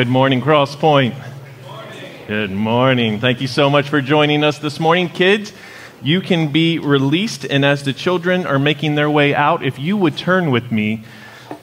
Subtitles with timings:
[0.00, 1.14] Good morning, Cross Point.
[2.26, 3.20] Good morning.
[3.20, 5.10] Thank you so much for joining us this morning.
[5.10, 5.52] Kids,
[6.02, 9.98] you can be released, and as the children are making their way out, if you
[9.98, 11.04] would turn with me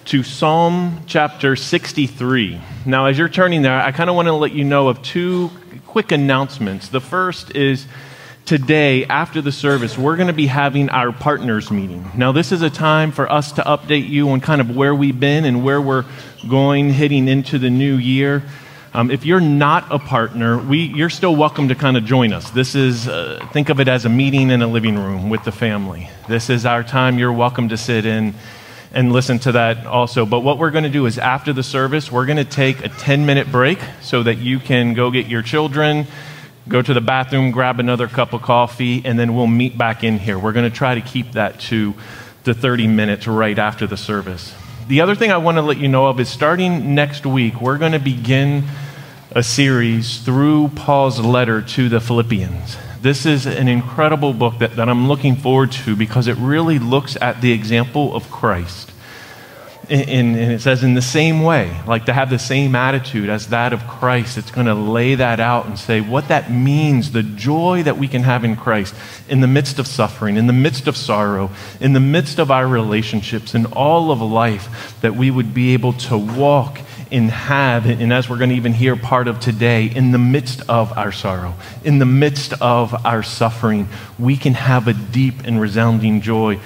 [0.06, 2.62] to Psalm chapter 63.
[2.86, 5.50] Now, as you're turning there, I kind of want to let you know of two
[5.88, 6.90] quick announcements.
[6.90, 7.88] The first is
[8.48, 12.10] today, after the service, we're going to be having our partners meeting.
[12.16, 15.20] Now, this is a time for us to update you on kind of where we've
[15.20, 16.06] been and where we're
[16.50, 18.44] going heading into the new year.
[18.94, 22.50] Um, if you're not a partner, we, you're still welcome to kind of join us.
[22.52, 25.52] This is, uh, think of it as a meeting in a living room with the
[25.52, 26.10] family.
[26.30, 27.20] This is our time.
[27.20, 28.34] You're welcome to sit in
[28.94, 30.26] and listen to that also.
[30.26, 32.88] But what we're going to do is after the service, we're going to take a
[32.88, 36.08] 10 minute break so that you can go get your children,
[36.68, 40.20] go to the bathroom, grab another cup of coffee, and then we'll meet back in
[40.20, 40.38] here.
[40.38, 41.94] We're going to try to keep that to
[42.44, 44.54] the 30 minutes right after the service.
[44.88, 47.78] The other thing I want to let you know of is starting next week, we're
[47.78, 48.64] going to begin
[49.32, 52.78] a series through Paul's letter to the Philippians.
[53.02, 57.18] This is an incredible book that, that I'm looking forward to because it really looks
[57.22, 58.92] at the example of Christ.
[59.90, 63.72] And, it says, in the same way, like to have the same attitude as that
[63.72, 67.84] of Christ, it's going to lay that out and say what that means, the joy
[67.84, 68.94] that we can have in Christ
[69.30, 72.68] in the midst of suffering, in the midst of sorrow, in the midst of our
[72.68, 76.80] relationships, in all of life, that we would be able to walk
[77.12, 80.62] and have, and as we're going to even hear part of today, in the midst
[80.68, 83.88] of our sorrow, in the midst of our suffering,
[84.20, 86.60] we can have a deep and resounding joy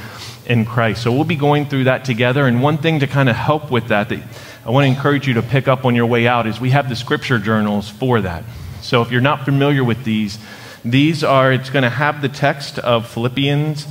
[0.52, 1.02] in Christ.
[1.02, 2.46] So we'll be going through that together.
[2.46, 4.20] And one thing to kind of help with that, that
[4.66, 6.90] I want to encourage you to pick up on your way out is we have
[6.90, 8.44] the scripture journals for that.
[8.82, 10.38] So if you're not familiar with these,
[10.84, 13.88] these are, it's going to have the text of Philippians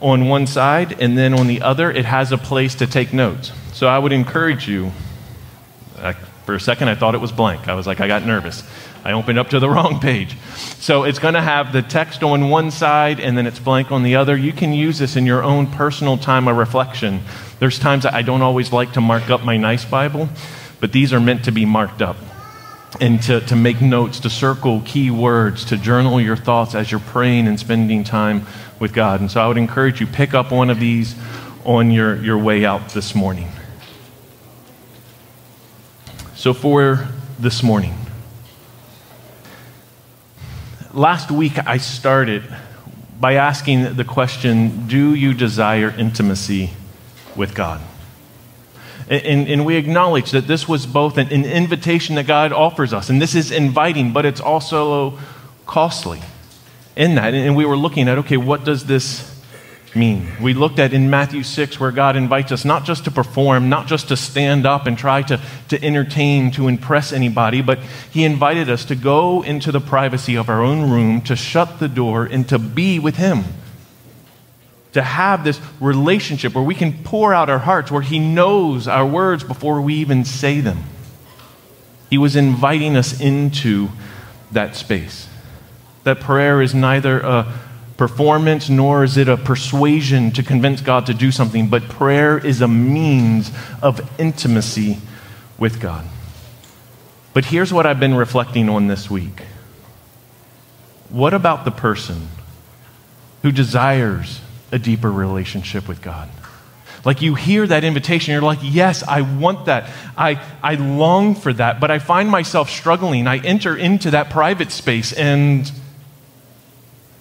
[0.00, 3.52] on one side, and then on the other, it has a place to take notes.
[3.72, 4.92] So I would encourage you,
[6.04, 7.68] I, for a second, I thought it was blank.
[7.68, 8.62] I was like, I got nervous.
[9.04, 10.36] I opened up to the wrong page.
[10.78, 14.02] So it's going to have the text on one side and then it's blank on
[14.02, 14.36] the other.
[14.36, 17.20] You can use this in your own personal time of reflection.
[17.58, 20.28] There's times I don't always like to mark up my nice Bible,
[20.80, 22.16] but these are meant to be marked up
[23.00, 27.00] and to, to make notes, to circle key words, to journal your thoughts as you're
[27.00, 28.46] praying and spending time
[28.78, 29.20] with God.
[29.20, 31.14] And so I would encourage you, pick up one of these
[31.64, 33.48] on your, your way out this morning.
[36.44, 37.94] So for this morning,
[40.92, 42.42] last week I started
[43.18, 46.72] by asking the question Do you desire intimacy
[47.34, 47.80] with God?
[49.08, 53.08] And, and, we acknowledge that this was both an, an invitation that God offers us,
[53.08, 55.18] and this is inviting, but it's also
[55.64, 56.20] costly
[56.94, 57.32] in that.
[57.32, 59.33] And we were looking at okay, what does this
[59.96, 60.26] mean?
[60.40, 63.86] We looked at in Matthew 6 where God invites us not just to perform, not
[63.86, 67.78] just to stand up and try to, to entertain, to impress anybody, but
[68.10, 71.88] He invited us to go into the privacy of our own room, to shut the
[71.88, 73.44] door, and to be with Him.
[74.92, 79.06] To have this relationship where we can pour out our hearts, where He knows our
[79.06, 80.84] words before we even say them.
[82.10, 83.88] He was inviting us into
[84.52, 85.28] that space.
[86.04, 87.52] That prayer is neither a
[87.96, 92.60] performance, nor is it a persuasion to convince God to do something, but prayer is
[92.60, 94.98] a means of intimacy
[95.58, 96.04] with God.
[97.32, 99.42] But here's what I've been reflecting on this week.
[101.08, 102.28] What about the person
[103.42, 104.40] who desires
[104.72, 106.28] a deeper relationship with God?
[107.04, 109.90] Like you hear that invitation, you're like, yes, I want that.
[110.16, 113.26] I, I long for that, but I find myself struggling.
[113.26, 115.70] I enter into that private space and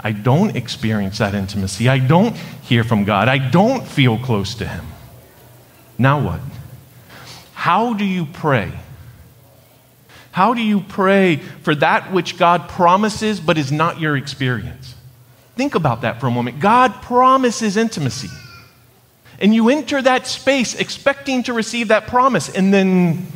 [0.04, 1.88] I don't experience that intimacy.
[1.88, 3.30] I don't hear from God.
[3.30, 4.86] I don't feel close to Him.
[5.98, 6.42] Now what?
[7.54, 8.72] How do you pray?
[10.32, 14.96] How do you pray for that which God promises but is not your experience?
[15.56, 16.60] Think about that for a moment.
[16.60, 18.30] God promises intimacy.
[19.40, 23.28] And you enter that space expecting to receive that promise, and then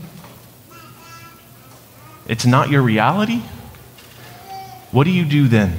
[2.27, 3.41] it's not your reality?
[4.91, 5.77] What do you do then?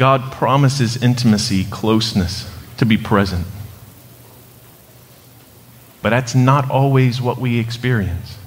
[0.00, 3.46] God promises intimacy, closeness, to be present.
[6.00, 8.38] But that's not always what we experience.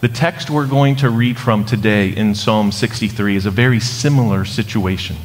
[0.00, 4.44] The text we're going to read from today in Psalm 63 is a very similar
[4.44, 5.16] situation.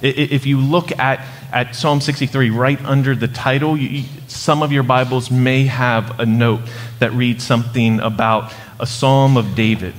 [0.00, 1.20] If you look at,
[1.52, 6.24] at Psalm 63 right under the title, you, some of your Bibles may have a
[6.24, 6.62] note
[6.98, 9.92] that reads something about a psalm of David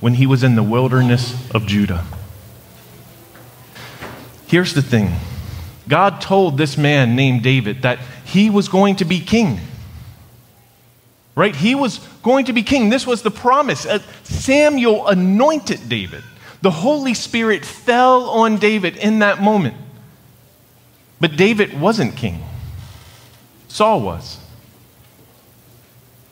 [0.00, 2.04] when he was in the wilderness of Judah.
[4.52, 5.10] Here's the thing
[5.88, 9.58] God told this man named David that he was going to be king.
[11.34, 11.56] right?
[11.56, 12.90] He was going to be king.
[12.90, 13.86] This was the promise.
[13.86, 16.22] Uh, Samuel anointed David.
[16.60, 19.74] The Holy Spirit fell on David in that moment.
[21.18, 22.44] But David wasn't king,
[23.68, 24.38] Saul was.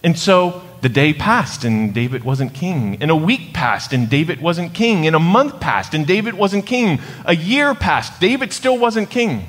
[0.04, 2.98] And so the day passed and David wasn't king.
[3.00, 5.06] And a week passed and David wasn't king.
[5.06, 7.00] And a month passed and David wasn't king.
[7.24, 9.46] A year passed, David still wasn't king.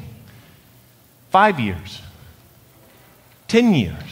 [1.30, 2.02] Five years,
[3.48, 4.04] 10 years.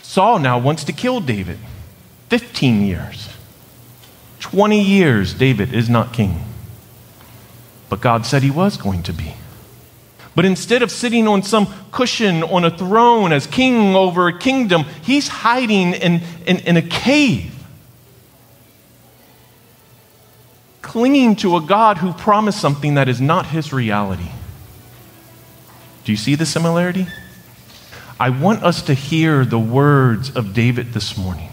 [0.00, 1.58] Saul now wants to kill David.
[2.28, 3.28] 15 years.
[4.40, 6.42] 20 years, David is not king.
[7.88, 9.34] But God said he was going to be.
[10.34, 14.84] But instead of sitting on some cushion on a throne as king over a kingdom,
[15.02, 17.54] he's hiding in, in, in a cave,
[20.80, 24.30] clinging to a God who promised something that is not his reality.
[26.04, 27.06] Do you see the similarity?
[28.18, 31.50] I want us to hear the words of David this morning,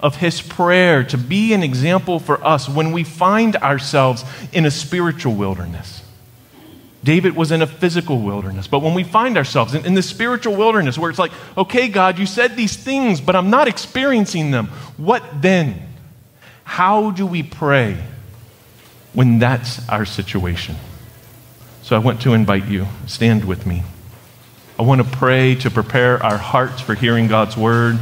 [0.00, 4.70] of his prayer to be an example for us when we find ourselves in a
[4.70, 6.01] spiritual wilderness.
[7.04, 8.68] David was in a physical wilderness.
[8.68, 12.18] But when we find ourselves in, in, the spiritual wilderness where it's like, okay, God,
[12.18, 15.88] you said these things, but I'm not experiencing them, what then?
[16.62, 17.98] How do we pray
[19.14, 20.76] when that's our situation?
[21.82, 23.82] So I want to invite you, stand with me.
[24.78, 27.98] I want to pray to prepare our hearts for hearing God's word,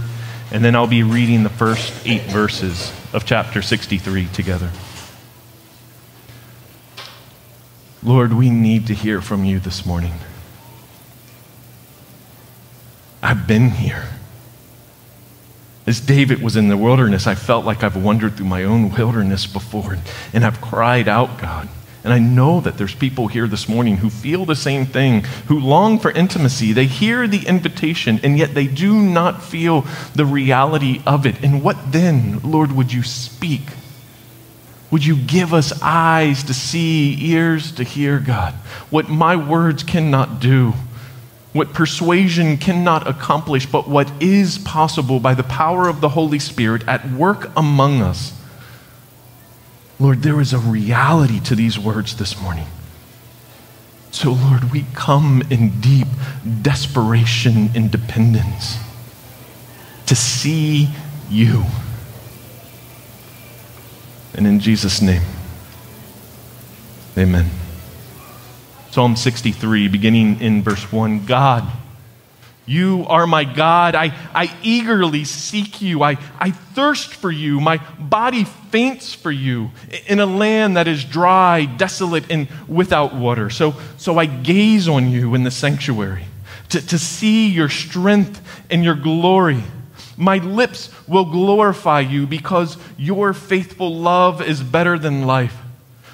[0.53, 4.71] and then I'll be reading the first eight verses of chapter 63 together.
[8.03, 10.15] Lord, we need to hear from you this morning.
[13.23, 14.09] I've been here.
[15.87, 19.47] As David was in the wilderness, I felt like I've wandered through my own wilderness
[19.47, 19.99] before
[20.33, 21.69] and I've cried out, God.
[22.03, 25.61] And I know that there's people here this morning who feel the same thing, who
[25.61, 26.73] long for intimacy.
[26.73, 31.43] They hear the invitation, and yet they do not feel the reality of it.
[31.45, 33.61] And what then, Lord, would you speak?
[34.91, 38.55] Would you give us eyes to see, ears to hear, God,
[38.91, 40.75] what my words cannot do,
[41.53, 46.87] what persuasion cannot accomplish, but what is possible by the power of the Holy Spirit
[46.89, 48.33] at work among us?
[50.01, 52.67] Lord, there is a reality to these words this morning.
[54.13, 56.09] So, Lord, we come in deep
[56.63, 58.79] desperation and dependence
[60.07, 60.89] to see
[61.29, 61.65] you.
[64.35, 65.23] And in Jesus' name,
[67.19, 67.51] amen.
[68.91, 71.71] Psalm 63, beginning in verse 1 God,
[72.67, 73.97] you are my God.
[73.97, 76.05] I, I eagerly seek you.
[76.05, 77.61] I, I thirst for you.
[77.61, 79.71] My body faints for you
[80.07, 83.51] in a land that is dry, desolate, and without water.
[83.51, 86.25] So, so I gaze on you in the sanctuary
[86.69, 88.41] to, to see your strength
[88.71, 89.65] and your glory.
[90.21, 95.57] My lips will glorify you because your faithful love is better than life.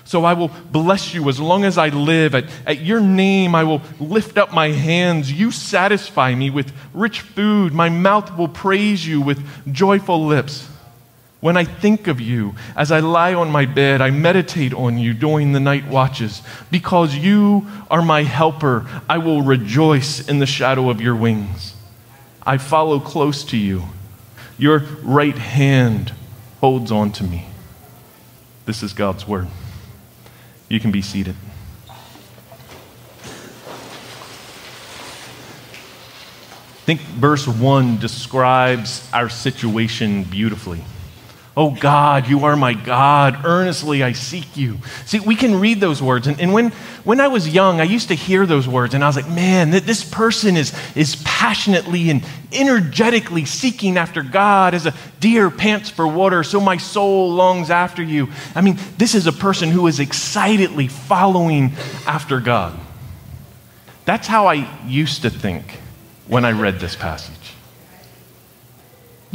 [0.05, 2.37] So I will bless you as long as I live.
[2.37, 5.33] At, at your name, I will lift up my hands.
[5.33, 7.75] You satisfy me with rich food.
[7.75, 10.69] My mouth will praise you with joyful lips.
[11.41, 15.15] When I think of you, as I lie on my bed, I meditate on you
[15.15, 16.43] during the night watches.
[16.71, 21.75] Because you are my helper, I will rejoice in the shadow of your wings.
[22.45, 23.83] I follow close to you
[24.59, 26.13] your right hand
[26.61, 27.47] holds on to me.
[28.65, 29.49] This is God's word.
[30.69, 31.37] You can be seated.
[31.89, 31.95] I
[36.87, 40.83] think verse 1 describes our situation beautifully.
[41.59, 43.47] Oh God, you are my God.
[43.47, 44.77] Earnestly I seek you.
[45.07, 46.27] See, we can read those words.
[46.27, 46.71] And, and when,
[47.03, 49.71] when I was young, I used to hear those words, and I was like, man,
[49.71, 52.23] this person is, is passionately and
[52.53, 58.03] energetically seeking after God as a deer pants for water, so my soul longs after
[58.03, 58.29] you.
[58.55, 61.73] I mean, this is a person who is excitedly following
[62.07, 62.79] after God.
[64.05, 65.81] That's how I used to think
[66.29, 67.56] when I read this passage.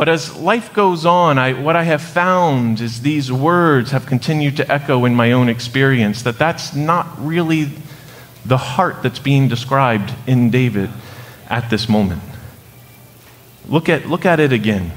[0.02, 4.58] But as life goes on, I, what I have found is these words have continued
[4.58, 7.70] to echo in my own experience that that's not really
[8.44, 10.90] the heart that's being described in David
[11.52, 12.24] at this moment.
[13.68, 14.92] Look at, look at it again.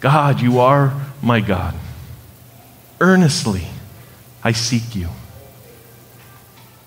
[0.00, 1.76] God, you are my God.
[3.00, 3.68] Earnestly,
[4.42, 5.10] I seek you.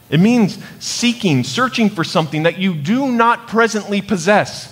[0.09, 4.70] It means seeking, searching for something that you do not presently possess.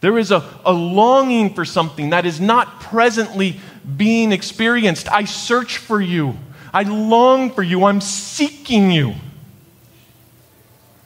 [0.00, 3.60] There is a, a longing for something that is not presently
[3.96, 5.10] being experienced.
[5.10, 6.36] I search for you.
[6.72, 7.84] I long for you.
[7.84, 9.14] I'm seeking you.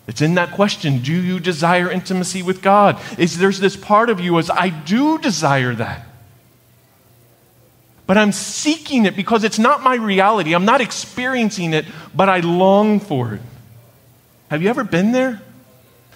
[0.06, 3.00] It's in that question do you desire intimacy with God?
[3.18, 6.06] Is there's this part of you as I do desire that.
[8.06, 10.54] But I'm seeking it because it's not my reality.
[10.54, 13.40] I'm not experiencing it, but I long for it.
[14.50, 15.40] Have you ever been there?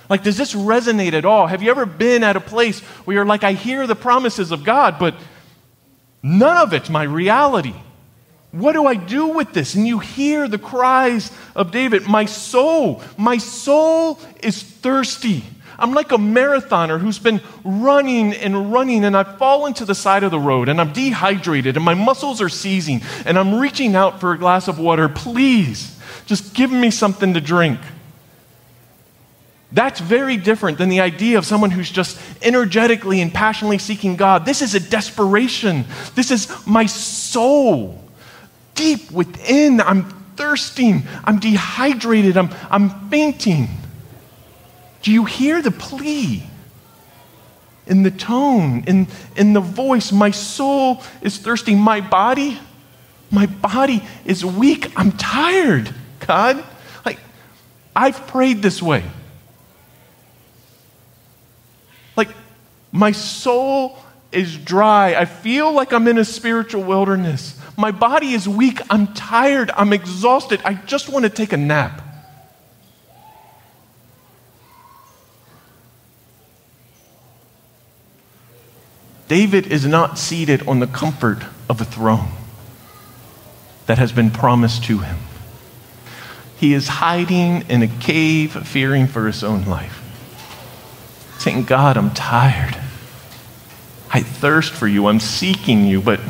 [0.09, 1.47] Like, does this resonate at all?
[1.47, 4.65] Have you ever been at a place where you're like, I hear the promises of
[4.65, 5.15] God, but
[6.23, 7.75] none of it's my reality?
[8.53, 9.75] What do I do with this?
[9.75, 15.45] And you hear the cries of David My soul, my soul is thirsty.
[15.79, 20.23] I'm like a marathoner who's been running and running, and I fall into the side
[20.23, 24.19] of the road, and I'm dehydrated, and my muscles are seizing, and I'm reaching out
[24.19, 25.09] for a glass of water.
[25.09, 27.79] Please, just give me something to drink.
[29.77, 34.47] That's very different than the idea of someone who's just energetically and passionately seeking God.
[34.47, 35.85] This is a desperation.
[36.15, 38.03] This is my soul
[38.75, 39.83] deep within.
[39.83, 41.03] I'm thirsting.
[41.25, 42.39] I'm dehydrated.
[42.39, 43.69] I'm, I'm fainting.
[45.03, 46.43] Do you hear the plea?
[47.87, 49.07] In the tone, in,
[49.37, 51.75] in the voice, my soul is thirsty.
[51.75, 52.59] My body,
[53.31, 54.91] my body is weak.
[54.97, 55.95] I'm tired,
[56.27, 56.65] God.
[57.05, 57.19] Like,
[57.95, 59.05] I've prayed this way.
[62.17, 62.31] Like,
[62.93, 63.99] my soul
[64.33, 65.15] is dry.
[65.15, 67.59] I feel like I'm in a spiritual wilderness.
[67.77, 68.81] My body is weak.
[68.91, 69.71] I'm tired.
[69.77, 70.61] I'm exhausted.
[70.65, 72.03] I just want to take a nap.
[79.29, 82.31] David is not seated on the comfort of a throne
[83.87, 85.19] that has been promised to him.
[86.57, 90.06] He is hiding in a cave, fearing for his own life.
[91.39, 92.77] Saying, God, I'm tired.
[94.11, 95.07] I thirst for you.
[95.07, 96.21] I'm seeking you, but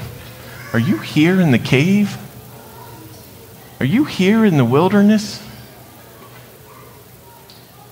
[0.73, 2.17] are you here in the cave?
[3.81, 5.43] Are you here in the wilderness?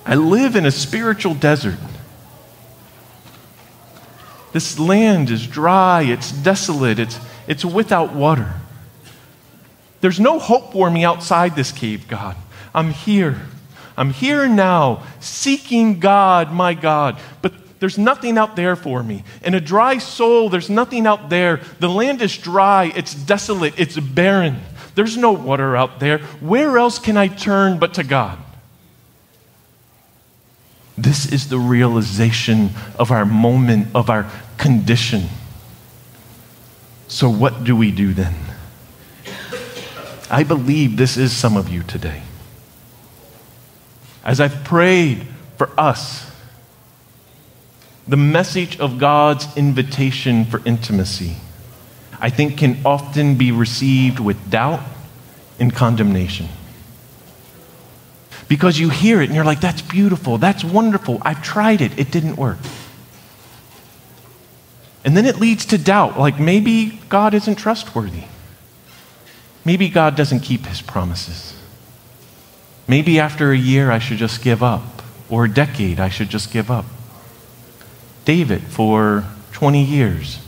[0.05, 1.77] I live in a spiritual desert.
[4.51, 8.53] This land is dry, it's desolate, it's, it's without water.
[10.01, 12.37] There's no hope for me outside this cave, God.
[12.73, 13.41] I'm here.
[13.97, 17.19] I'm here now, seeking God, my God.
[17.41, 19.23] But there's nothing out there for me.
[19.43, 21.61] In a dry soul, there's nothing out there.
[21.79, 24.61] The land is dry, it's desolate, it's barren.
[24.95, 26.19] There's no water out there.
[26.39, 28.39] Where else can I turn but to God?
[30.97, 35.27] This is the realization of our moment, of our condition.
[37.09, 38.33] So, what do we do then?
[40.29, 42.23] I believe this is some of you today.
[44.25, 45.27] As I've prayed
[45.57, 46.29] for us,
[48.07, 51.37] the message of God's invitation for intimacy,
[52.19, 54.81] I think, can often be received with doubt
[55.59, 56.47] and condemnation.
[58.47, 62.11] Because you hear it and you're like, that's beautiful, that's wonderful, I've tried it, it
[62.11, 62.57] didn't work.
[65.03, 68.23] And then it leads to doubt, like maybe God isn't trustworthy.
[69.63, 71.54] Maybe God doesn't keep his promises.
[72.87, 76.51] Maybe after a year I should just give up, or a decade I should just
[76.51, 76.85] give up.
[78.25, 80.39] David, for 20 years,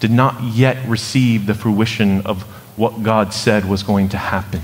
[0.00, 2.42] did not yet receive the fruition of
[2.76, 4.60] what God said was going to happen.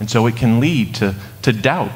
[0.00, 1.92] And so it can lead to, to doubt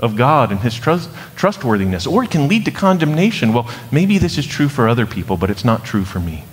[0.00, 3.52] of God and his trust, trustworthiness, or it can lead to condemnation.
[3.52, 6.44] Well, maybe this is true for other people, but it's not true for me.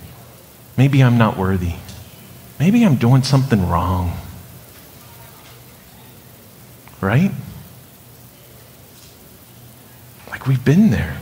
[0.76, 1.74] Maybe I'm not worthy.
[2.58, 4.16] Maybe I'm doing something wrong.
[7.02, 7.32] Right?
[10.30, 11.18] Like we've been there.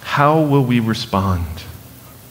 [0.00, 1.46] How will we respond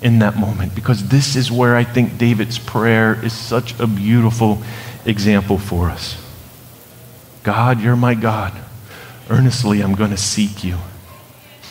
[0.01, 0.75] in that moment?
[0.75, 4.61] Because this is where I think David's prayer is such a beautiful
[5.05, 6.23] example for us.
[7.43, 8.53] God, you're my God.
[9.29, 10.77] Earnestly, I'm going to seek you.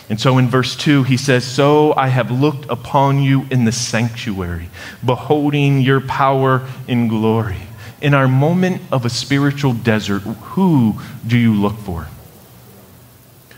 [0.08, 3.72] And so in verse 2, he says, So I have looked upon you in the
[3.72, 4.68] sanctuary,
[5.04, 7.58] beholding your power in glory.
[8.00, 12.08] In our moment of a spiritual desert, who do you look for?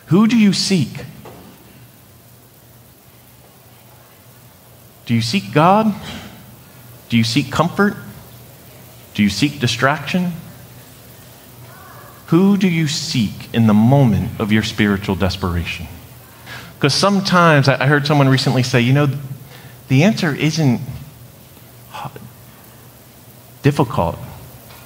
[0.07, 1.05] Who do you seek?
[5.07, 5.95] Do you seek God?
[7.09, 7.95] Do you seek comfort?
[9.15, 10.33] Do you seek distraction?
[12.27, 15.87] Who do you seek in the moment of your spiritual desperation?
[16.75, 19.09] Because sometimes I heard someone recently say, you know,
[19.89, 20.81] the answer isn't
[23.63, 24.19] difficult,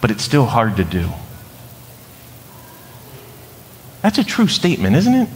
[0.00, 1.10] but it's still hard to do.
[4.02, 5.28] That's a true statement, isn't it?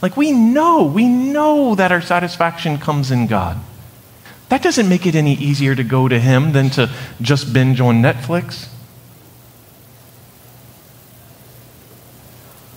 [0.00, 3.58] Like we know, we know that our satisfaction comes in God.
[4.48, 8.02] That doesn't make it any easier to go to Him than to just binge on
[8.02, 8.68] Netflix.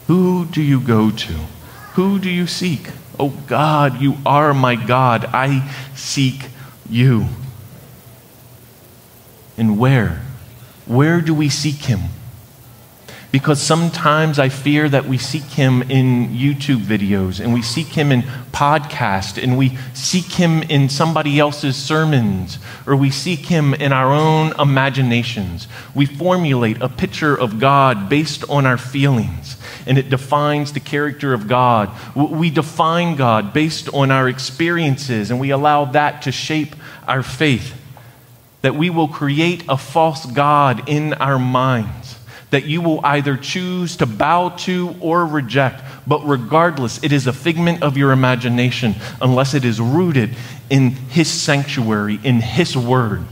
[0.07, 1.33] Who do you go to?
[1.93, 2.89] Who do you seek?
[3.19, 5.25] Oh God, you are my God.
[5.25, 6.47] I seek
[6.89, 7.27] you.
[9.57, 10.24] And where?
[10.85, 12.01] Where do we seek him?
[13.31, 18.09] Because sometimes I fear that we seek him in YouTube videos and we seek him
[18.13, 18.21] in
[18.53, 24.13] podcasts and we seek him in somebody else's sermons or we seek him in our
[24.13, 25.67] own imaginations.
[25.93, 31.33] We formulate a picture of God based on our feelings and it defines the character
[31.33, 31.91] of God.
[32.15, 36.73] We define God based on our experiences and we allow that to shape
[37.05, 37.73] our faith.
[38.65, 42.17] That we will create a false God in our minds
[42.49, 45.83] that you will either choose to bow to or reject.
[46.07, 50.31] But regardless, it is a figment of your imagination unless it is rooted
[50.71, 53.25] in His sanctuary, in His word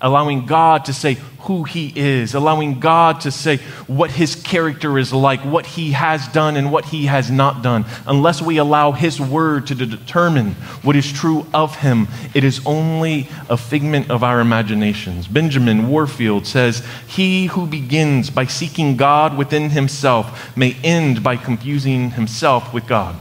[0.00, 5.12] allowing God to say who He is, allowing God to say what His character is
[5.12, 7.84] like, what He has done and what He has not done.
[8.06, 10.52] Unless we allow His word to determine
[10.82, 15.26] what is true of Him, it is only a figment of our imaginations.
[15.26, 22.10] Benjamin Warfield says, He who begins by seeking God within himself may end by confusing
[22.12, 23.16] himself with God.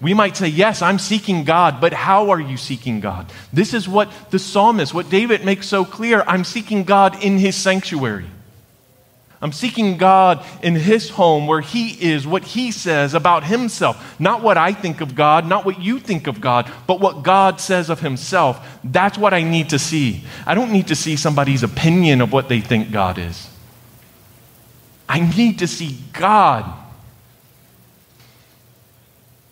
[0.00, 3.30] We might say, Yes, I'm seeking God, but how are you seeking God?
[3.52, 6.22] This is what the psalmist, what David makes so clear.
[6.26, 8.26] I'm seeking God in his sanctuary.
[9.44, 14.18] I'm seeking God in his home where he is, what he says about himself.
[14.18, 17.60] Not what I think of God, not what you think of God, but what God
[17.60, 18.78] says of himself.
[18.82, 20.24] That's what I need to see.
[20.46, 23.50] I don't need to see somebody's opinion of what they think God is.
[25.06, 26.64] I need to see God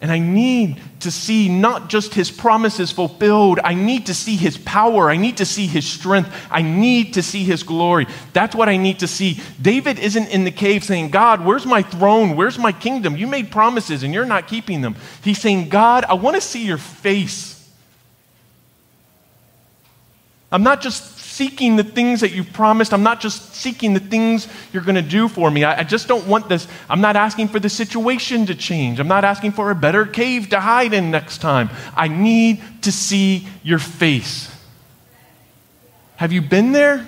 [0.03, 4.59] and I need to see not just his promises fulfilled, I need to see his
[4.59, 5.09] power.
[5.09, 6.29] I need to see his strength.
[6.51, 8.09] I need to see his glory.
[8.33, 9.41] That's what I need to see.
[9.61, 12.35] David isn't in the cave saying, God, where's my throne?
[12.35, 13.17] Where's my kingdom?
[13.17, 14.97] You made promises and you're not keeping them.
[15.23, 17.52] He's saying, God, I want to see your face.
[20.53, 22.93] I'm not just seeking the things that you've promised.
[22.93, 25.65] I'm not just seeking the things you're going to do for me.
[25.65, 26.69] I, I, just don't want this.
[26.91, 29.01] I'm not asking for the situation to change.
[29.01, 31.71] I'm not asking for a better cave to hide in next time.
[31.97, 34.55] I need to see your face.
[36.17, 37.07] Have you been there?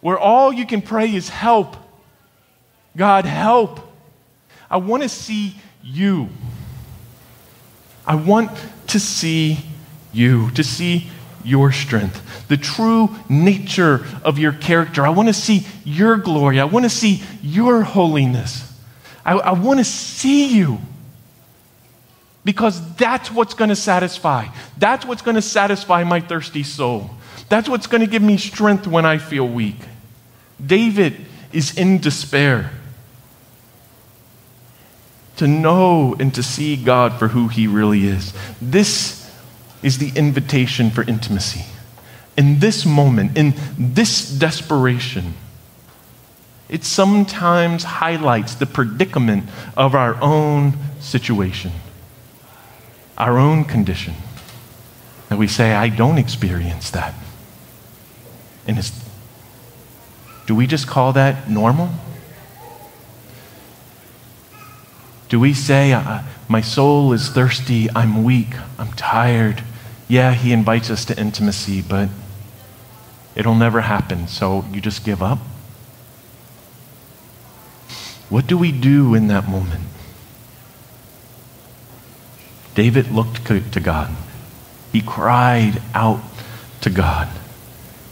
[0.00, 1.76] Where all you can pray is help.
[2.96, 3.80] God, help.
[4.68, 6.28] I want to see you.
[8.04, 8.50] I want
[8.88, 9.64] to see
[10.12, 11.08] you, to see
[11.44, 15.06] your strength, the true nature of your character.
[15.06, 16.60] I want to see your glory.
[16.60, 18.66] I want to see your holiness.
[19.24, 20.78] I, I want to see you
[22.44, 24.46] because that's what's going to satisfy.
[24.78, 27.10] That's what's going to satisfy my thirsty soul.
[27.48, 29.76] That's what's going to give me strength when I feel weak.
[30.64, 31.16] David
[31.52, 32.70] is in despair.
[35.36, 38.34] To know and to see God for who he really is.
[38.60, 39.19] This
[39.82, 41.64] is the invitation for intimacy.
[42.36, 45.34] In this moment, in this desperation,
[46.68, 49.44] it sometimes highlights the predicament
[49.76, 51.72] of our own situation,
[53.18, 54.14] our own condition.
[55.28, 57.14] That we say, I don't experience that.
[58.66, 58.92] And it's,
[60.46, 61.90] do we just call that normal?
[65.28, 65.92] Do we say,
[66.48, 69.62] My soul is thirsty, I'm weak, I'm tired,
[70.10, 72.08] yeah, he invites us to intimacy, but
[73.36, 75.38] it'll never happen, so you just give up?
[78.28, 79.84] What do we do in that moment?
[82.74, 84.10] David looked to God.
[84.92, 86.22] He cried out
[86.80, 87.28] to God,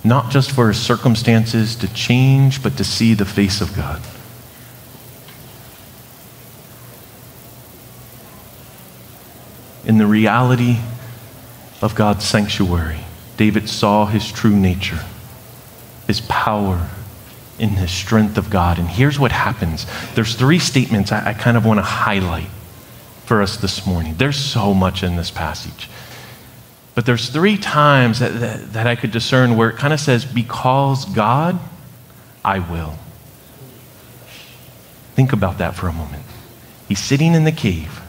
[0.05, 4.01] not just for his circumstances to change, but to see the face of God.
[9.85, 10.77] In the reality
[11.81, 13.01] of God's sanctuary,
[13.37, 15.05] David saw his true nature,
[16.07, 16.89] his power,
[17.59, 18.79] in the strength of God.
[18.79, 22.51] And here's what happens there's three statements I, I kind of want to highlight
[23.25, 24.15] for us this morning.
[24.17, 25.89] There's so much in this passage.
[26.95, 30.25] But there's three times that, that, that I could discern where it kind of says,
[30.25, 31.59] Because God,
[32.45, 32.95] I will.
[35.15, 36.25] Think about that for a moment.
[36.89, 38.01] He's sitting in the cave,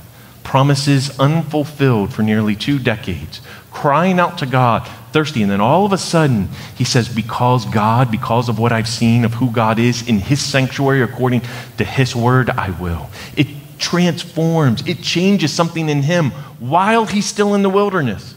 [0.49, 5.43] promises unfulfilled for nearly two decades crying out to God, thirsty.
[5.43, 9.25] And then all of a sudden, he says, Because God, because of what I've seen
[9.25, 11.43] of who God is in his sanctuary, according
[11.77, 13.11] to his word, I will.
[13.37, 13.45] It
[13.77, 18.33] transforms, it changes something in him while he's still in the wilderness.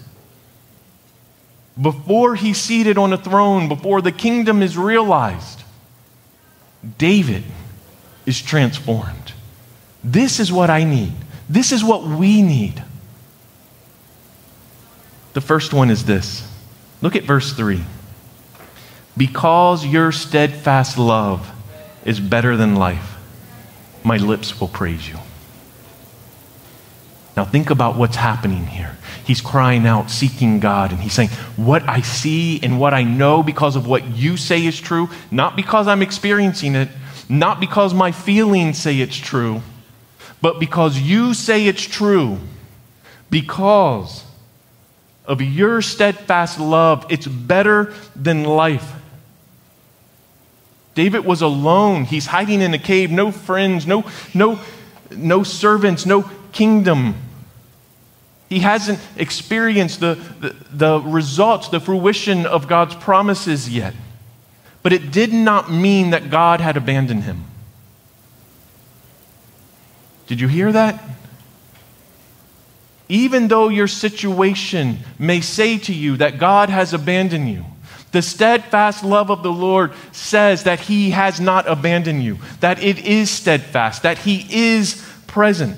[1.81, 5.63] Before he's seated on a throne, before the kingdom is realized,
[6.99, 7.45] David
[8.27, 9.33] is transformed.
[10.05, 11.15] This is what I need.
[11.49, 12.83] This is what we need.
[15.33, 16.49] The first one is this.
[17.01, 17.83] Look at verse 3.
[19.17, 21.51] Because your steadfast love
[22.05, 23.17] is better than life,
[24.05, 25.19] my lips will praise you.
[27.37, 28.97] Now, think about what's happening here.
[29.25, 33.43] He's crying out, seeking God, and he's saying, What I see and what I know
[33.43, 36.89] because of what you say is true, not because I'm experiencing it,
[37.29, 39.63] not because my feelings say it's true,
[40.43, 42.39] but because you say it's true,
[43.31, 44.25] because
[45.25, 48.93] of your steadfast love, it's better than life.
[50.95, 52.05] David was alone.
[52.05, 54.59] He's hiding in a cave, no friends, no, no,
[55.11, 57.15] no servants, no kingdom.
[58.49, 63.95] He hasn't experienced the, the, the, results, the fruition of God's promises yet.
[64.83, 67.45] But it did not mean that God had abandoned him.
[70.33, 70.99] Did you hear that?
[73.07, 77.67] Even though your situation may say to you that God has abandoned you,
[78.13, 83.01] the steadfast love of the Lord says that He has not abandoned you, that it
[83.01, 85.77] is steadfast, that He is present.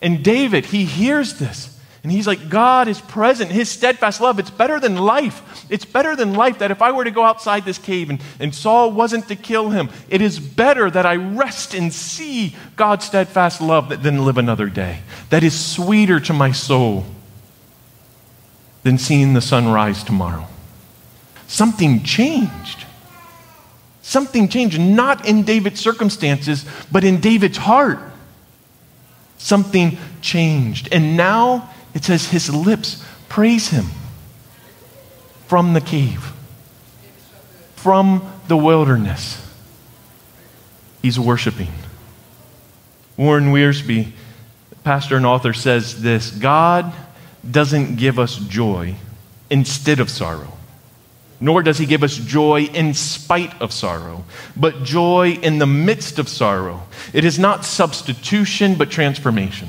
[0.00, 1.73] And David, he hears this.
[2.04, 3.50] And he's like, God is present.
[3.50, 5.64] His steadfast love, it's better than life.
[5.70, 8.54] It's better than life that if I were to go outside this cave and, and
[8.54, 13.62] Saul wasn't to kill him, it is better that I rest and see God's steadfast
[13.62, 15.00] love than live another day.
[15.30, 17.06] That is sweeter to my soul
[18.82, 20.46] than seeing the sun rise tomorrow.
[21.46, 22.84] Something changed.
[24.02, 27.98] Something changed, not in David's circumstances, but in David's heart.
[29.38, 30.90] Something changed.
[30.92, 33.86] And now it says his lips praise him
[35.46, 36.32] from the cave,
[37.76, 39.40] from the wilderness.
[41.00, 41.72] He's worshiping.
[43.16, 44.10] Warren Wiersbe,
[44.82, 46.92] pastor and author, says this God
[47.48, 48.96] doesn't give us joy
[49.50, 50.52] instead of sorrow,
[51.40, 54.24] nor does he give us joy in spite of sorrow,
[54.56, 56.82] but joy in the midst of sorrow.
[57.12, 59.68] It is not substitution, but transformation.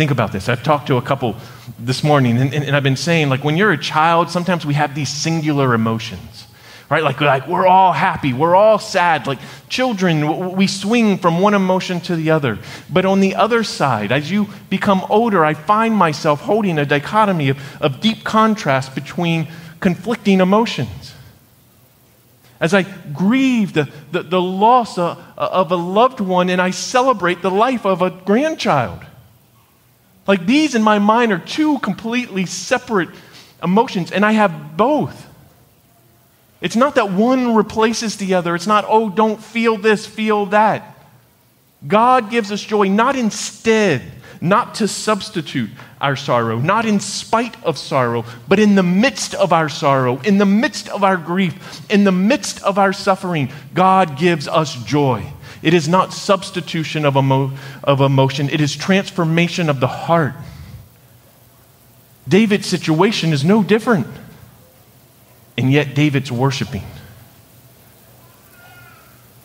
[0.00, 0.48] Think about this.
[0.48, 1.36] I've talked to a couple
[1.78, 4.72] this morning, and, and, and, I've been saying, like, when you're a child, sometimes we
[4.72, 6.46] have these singular emotions,
[6.88, 7.02] right?
[7.02, 9.26] Like, like, we're all happy, we're all sad.
[9.26, 12.58] Like, children, we swing from one emotion to the other.
[12.88, 17.50] But on the other side, as you become older, I find myself holding a dichotomy
[17.50, 19.48] of, of deep contrast between
[19.80, 21.12] conflicting emotions.
[22.58, 27.42] As I grieve the, the, the loss of, of a loved one and I celebrate
[27.42, 29.04] the life of a grandchild.
[30.30, 33.08] Like these in my mind are two completely separate
[33.64, 35.26] emotions, and I have both.
[36.60, 38.54] It's not that one replaces the other.
[38.54, 40.96] It's not, oh, don't feel this, feel that.
[41.84, 44.02] God gives us joy not instead,
[44.40, 49.52] not to substitute our sorrow, not in spite of sorrow, but in the midst of
[49.52, 54.16] our sorrow, in the midst of our grief, in the midst of our suffering, God
[54.16, 55.26] gives us joy.
[55.62, 57.52] It is not substitution of, emo-
[57.84, 60.34] of emotion, it is transformation of the heart.
[62.26, 64.06] David's situation is no different,
[65.58, 66.84] and yet David's worshiping.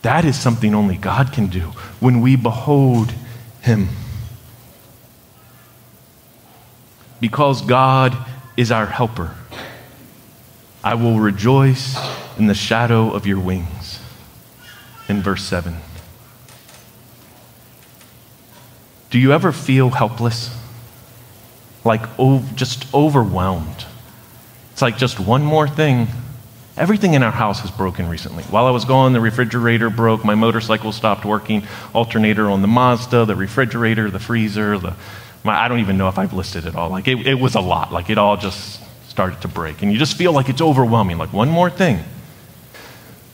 [0.03, 3.11] That is something only God can do when we behold
[3.61, 3.89] Him.
[7.19, 8.15] Because God
[8.55, 9.33] is our helper,
[10.83, 11.97] I will rejoice
[12.37, 13.99] in the shadow of your wings.
[15.09, 15.75] In verse 7.
[19.15, 20.53] Do you ever feel helpless?
[21.85, 23.85] Like oh, just overwhelmed?
[24.73, 26.09] It's like just one more thing.
[26.75, 28.43] Everything in our house has broken recently.
[28.43, 33.23] While I was gone, the refrigerator broke, my motorcycle stopped working, alternator on the Mazda,
[33.23, 34.93] the refrigerator, the freezer, the,
[35.45, 36.89] my, I don't even know if I've listed it all.
[36.89, 37.93] Like it, it was a lot.
[37.93, 39.81] Like it all just started to break.
[39.81, 41.17] And you just feel like it's overwhelming.
[41.17, 42.03] Like one more thing.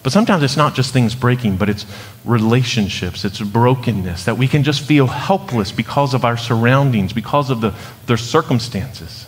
[0.03, 1.85] But sometimes it's not just things breaking, but it's
[2.25, 7.61] relationships, it's brokenness, that we can just feel helpless because of our surroundings, because of
[7.61, 7.73] the,
[8.07, 9.27] their circumstances.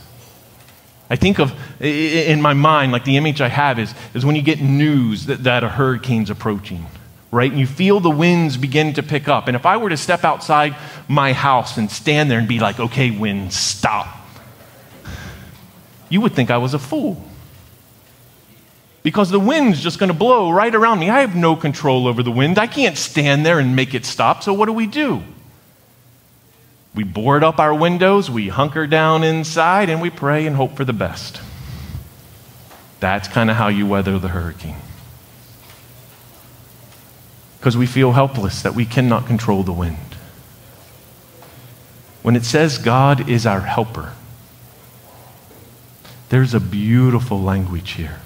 [1.12, 4.42] I think of, in my mind, like the image I have is, is when you
[4.42, 6.88] get news that, that a hurricane's approaching,
[7.30, 7.52] right?
[7.52, 9.48] And you feel the winds begin to pick up.
[9.48, 10.76] And if I were to step outside
[11.08, 14.08] my house and stand there and be like, okay, wind, stop,
[16.10, 17.24] you would think I was a fool
[19.04, 21.10] because the wind's just going to blow right around me.
[21.10, 22.58] I have no control over the wind.
[22.58, 24.42] I can't stand there and make it stop.
[24.44, 25.22] So, what do we do?
[26.96, 30.86] We board up our windows, we hunker down inside, and we pray and hope for
[30.86, 31.42] the best.
[33.00, 34.78] That's kind of how you weather the hurricane.
[37.60, 39.98] because we feel helpless, that we cannot control the wind.
[42.22, 44.12] When it says God is our helper,
[46.28, 48.20] there's a beautiful language here.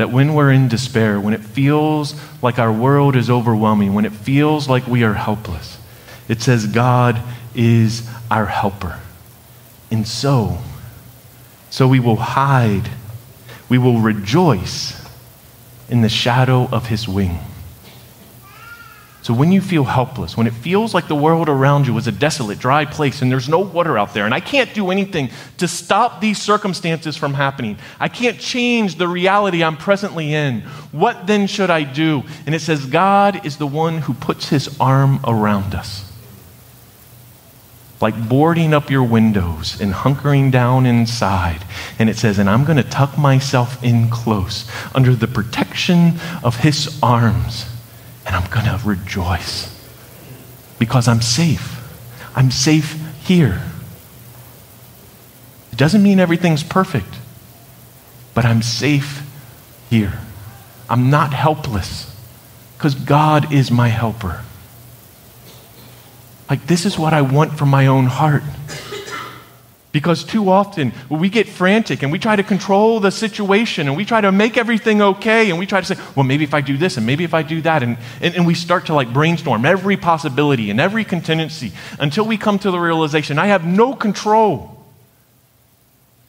[0.00, 4.12] That when we're in despair, when it feels like our world is overwhelming, when it
[4.12, 5.76] feels like we are helpless,
[6.26, 7.20] it says God
[7.54, 8.98] is our helper.
[9.90, 10.56] And so,
[11.68, 12.88] so we will hide,
[13.68, 15.06] we will rejoice
[15.90, 17.38] in the shadow of his wing.
[19.22, 22.12] So when you feel helpless, when it feels like the world around you is a
[22.12, 25.28] desolate, dry place and there's no water out there, and I can't do anything
[25.58, 31.26] to stop these circumstances from happening, I can't change the reality I'm presently in, what
[31.26, 32.22] then should I do?
[32.46, 36.10] And it says, God is the one who puts his arm around us.
[38.00, 41.62] Like boarding up your windows and hunkering down inside.
[41.98, 46.56] And it says, and I'm going to tuck myself in close under the protection of
[46.56, 47.66] his arms
[48.30, 49.76] and I'm going to rejoice
[50.78, 51.82] because I'm safe.
[52.36, 53.60] I'm safe here.
[55.72, 57.12] It doesn't mean everything's perfect,
[58.32, 59.28] but I'm safe
[59.90, 60.20] here.
[60.88, 62.14] I'm not helpless
[62.78, 64.44] because God is my helper.
[66.48, 68.44] Like, this is what I want from my own heart.
[69.92, 74.04] Because too often we get frantic and we try to control the situation and we
[74.04, 76.76] try to make everything okay and we try to say, well, maybe if I do
[76.76, 77.82] this and maybe if I do that.
[77.82, 82.36] And, and, and, we start to like brainstorm every possibility and every contingency until we
[82.36, 84.76] come to the realization I have no control.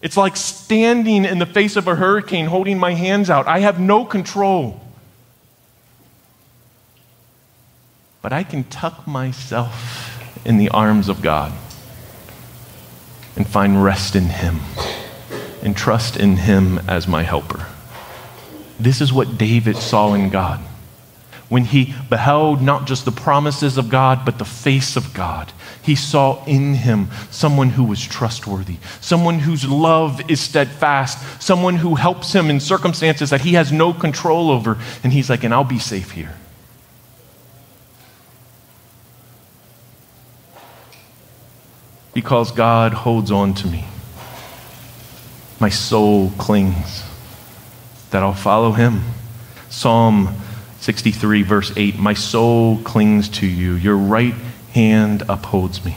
[0.01, 3.45] It's like standing in the face of a hurricane holding my hands out.
[3.47, 4.81] I have no control.
[8.23, 11.53] But I can tuck myself in the arms of God
[13.35, 14.59] and find rest in Him
[15.61, 17.65] and trust in Him as my helper.
[18.79, 20.59] This is what David saw in God.
[21.49, 25.95] When he beheld not just the promises of God, but the face of God, he
[25.95, 32.33] saw in him someone who was trustworthy, someone whose love is steadfast, someone who helps
[32.33, 34.77] him in circumstances that he has no control over.
[35.03, 36.35] And he's like, and I'll be safe here.
[42.13, 43.85] Because God holds on to me.
[45.59, 47.03] My soul clings
[48.09, 49.03] that I'll follow him.
[49.69, 50.35] Psalm
[50.79, 54.33] 63, verse 8 My soul clings to you, your right
[54.73, 55.95] hand upholds me.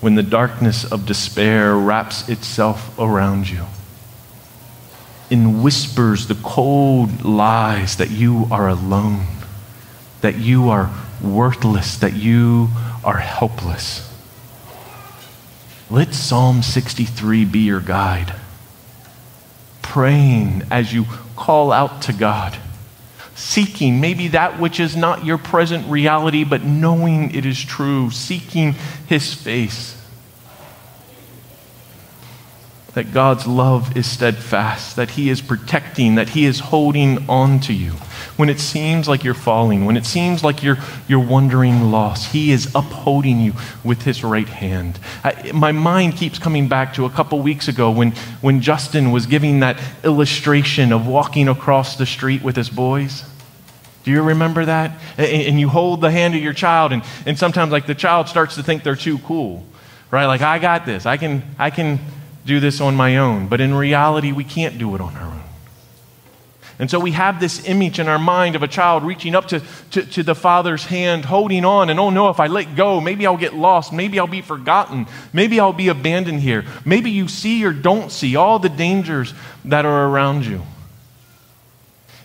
[0.00, 3.64] When the darkness of despair wraps itself around you
[5.30, 9.26] and whispers the cold lies that you are alone,
[10.20, 12.68] that you are worthless, that you
[13.06, 14.12] are helpless.
[15.88, 18.34] Let Psalm 63 be your guide.
[19.80, 22.58] Praying as you call out to God,
[23.36, 28.72] seeking maybe that which is not your present reality, but knowing it is true, seeking
[29.06, 29.92] His face.
[32.94, 37.72] That God's love is steadfast, that He is protecting, that He is holding on to
[37.72, 37.92] you
[38.36, 42.52] when it seems like you're falling, when it seems like you're, you're wandering lost, He
[42.52, 44.98] is upholding you with His right hand.
[45.24, 49.26] I, my mind keeps coming back to a couple weeks ago when, when Justin was
[49.26, 53.24] giving that illustration of walking across the street with his boys.
[54.04, 54.98] Do you remember that?
[55.18, 58.28] And, and you hold the hand of your child, and, and sometimes, like, the child
[58.28, 59.64] starts to think they're too cool,
[60.10, 60.26] right?
[60.26, 61.06] Like, I got this.
[61.06, 61.98] I can, I can
[62.44, 63.48] do this on my own.
[63.48, 65.42] But in reality, we can't do it on our own.
[66.78, 69.62] And so we have this image in our mind of a child reaching up to,
[69.92, 73.26] to, to, the father's hand, holding on, and oh no, if I let go, maybe
[73.26, 73.94] I'll get lost.
[73.94, 75.06] Maybe I'll be forgotten.
[75.32, 76.66] Maybe I'll be abandoned here.
[76.84, 79.32] Maybe you see or don't see all the dangers
[79.64, 80.62] that are around you.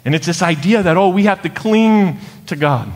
[0.04, 2.92] And it's this idea that, oh, we have to cling to God.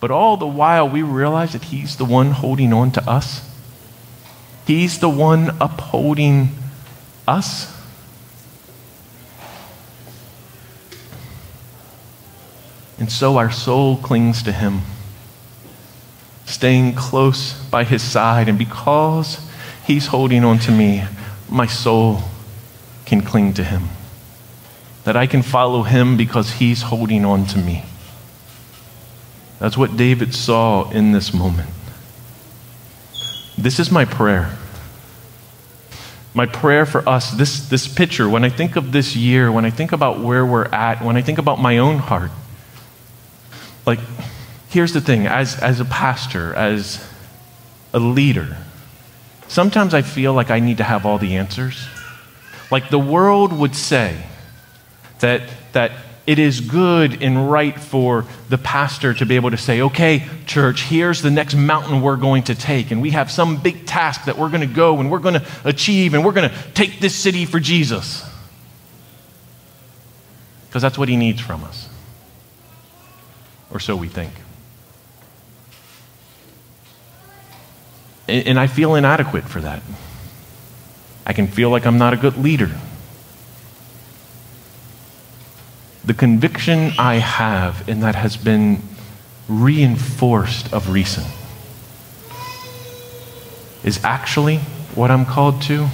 [0.00, 3.46] But all the while, we realize that He's the one holding on to us,
[4.66, 6.50] He's the one upholding
[7.28, 7.73] us.
[13.04, 14.80] And so our soul clings to him,
[16.46, 18.48] staying close by his side.
[18.48, 19.46] And because
[19.86, 21.04] he's holding on to me,
[21.50, 22.22] my soul
[23.04, 23.90] can cling to him.
[25.04, 27.84] That I can follow him because he's holding on to me.
[29.58, 31.68] That's what David saw in this moment.
[33.58, 34.56] This is my prayer.
[36.32, 39.70] My prayer for us, this, this picture, when I think of this year, when I
[39.70, 42.30] think about where we're at, when I think about my own heart,
[43.86, 44.00] like,
[44.70, 47.06] here's the thing as, as a pastor, as
[47.92, 48.56] a leader,
[49.48, 51.86] sometimes I feel like I need to have all the answers.
[52.70, 54.24] Like, the world would say
[55.20, 55.42] that,
[55.72, 55.92] that
[56.26, 60.82] it is good and right for the pastor to be able to say, okay, church,
[60.84, 62.90] here's the next mountain we're going to take.
[62.90, 65.46] And we have some big task that we're going to go and we're going to
[65.64, 68.24] achieve and we're going to take this city for Jesus.
[70.66, 71.88] Because that's what he needs from us.
[73.74, 74.32] Or so we think.
[78.26, 79.82] And I feel inadequate for that.
[81.26, 82.70] I can feel like I'm not a good leader.
[86.04, 88.82] the conviction I have, and that has been
[89.48, 91.26] reinforced of recent,
[93.82, 94.58] is actually
[94.94, 95.88] what I'm called to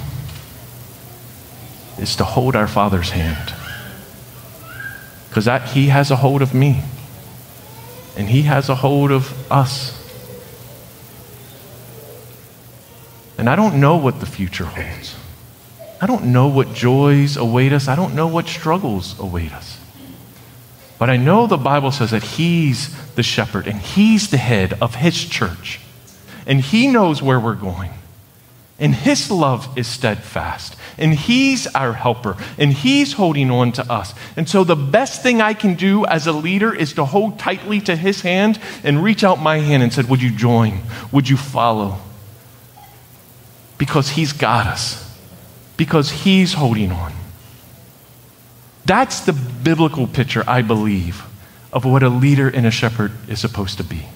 [1.97, 3.53] is to hold our Father's hand.
[5.29, 6.83] Because that He has a hold of me,
[8.17, 9.97] and He has a hold of us.
[13.37, 15.15] And I don't know what the future holds.
[16.01, 17.87] I don't know what joys await us.
[17.87, 19.79] I don't know what struggles await us.
[20.99, 24.95] But I know the Bible says that He's the shepherd and He's the head of
[24.95, 25.79] His church.
[26.45, 27.91] And He knows where we're going.
[28.81, 30.75] And His love is steadfast.
[30.97, 32.35] And He's our helper.
[32.57, 34.15] And He's holding on to us.
[34.35, 37.79] And so the best thing I can do as a leader is to hold tightly
[37.81, 40.79] to His hand and reach out my hand and said, Would you join?
[41.11, 41.99] Would you follow?
[43.77, 45.15] Because He's got us.
[45.77, 47.13] Because He's holding on.
[48.85, 51.23] That's the biblical picture, I believe,
[51.71, 54.07] of what a leader and a shepherd is supposed to be.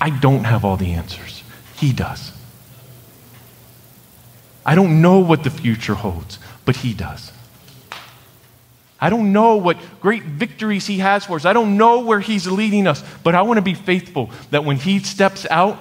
[0.00, 1.44] I don't have all the answers,
[1.76, 2.32] He does.
[4.68, 7.32] I don't know what the future holds, but He does.
[9.00, 11.46] I don't know what great victories He has for us.
[11.46, 14.76] I don't know where He's leading us, but I want to be faithful that when
[14.76, 15.78] He steps out,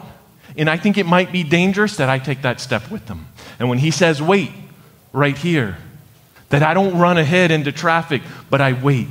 [0.55, 3.27] and I think it might be dangerous, that I take that step with Him.
[3.59, 4.51] And when He says, wait,
[5.11, 5.77] right here,
[6.47, 9.09] that I don't run ahead into traffic, but I wait.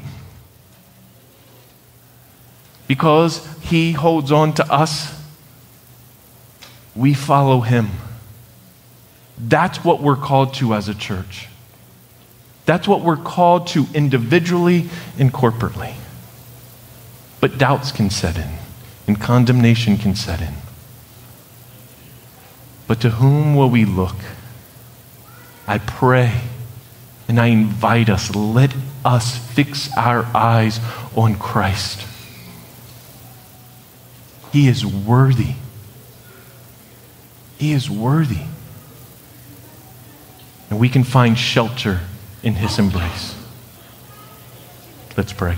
[2.89, 5.23] Because He holds on to us,
[6.95, 7.91] we follow Him.
[9.39, 11.49] That's what we're called to as a church.
[12.65, 15.95] That's what we're called to individually and corporately.
[17.41, 18.51] But doubts can set in,
[19.07, 20.55] and condemnation can set in.
[22.87, 24.17] But to whom will we look?
[25.67, 26.41] I pray
[27.29, 30.81] and I invite us, let us fix our eyes
[31.17, 32.07] on Christ.
[34.53, 35.55] He is worthy.
[37.59, 38.45] He is worthy.
[40.71, 42.01] And we can find shelter
[42.43, 43.35] in His embrace.
[45.17, 45.57] Let's pray.